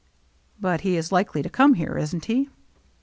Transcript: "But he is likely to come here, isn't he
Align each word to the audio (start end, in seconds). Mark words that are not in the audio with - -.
"But 0.59 0.81
he 0.81 0.97
is 0.97 1.11
likely 1.11 1.43
to 1.43 1.47
come 1.51 1.75
here, 1.75 1.95
isn't 1.95 2.25
he 2.25 2.49